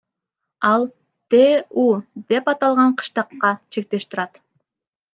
Ал 0.69 0.85
ДЭУ 1.33 1.85
деп 2.33 2.51
аталган 2.57 2.91
кыштакка 3.03 3.51
чектеш 3.71 4.03
турат. 4.11 4.31